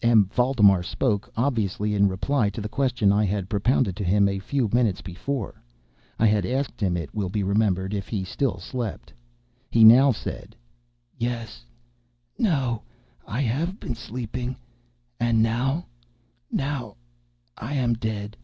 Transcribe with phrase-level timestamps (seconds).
[0.00, 0.30] M.
[0.32, 5.02] Valdemar spoke—obviously in reply to the question I had propounded to him a few minutes
[5.02, 5.60] before.
[6.18, 9.12] I had asked him, it will be remembered, if he still slept.
[9.68, 10.56] He now said:
[11.18, 18.38] "Yes;—no;—I have been sleeping—and now—now—I am dead."